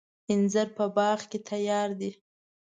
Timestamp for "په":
0.77-0.85